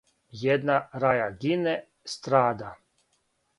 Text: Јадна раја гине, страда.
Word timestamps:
Јадна 0.43 0.77
раја 1.03 1.27
гине, 1.45 1.75
страда. 2.17 2.75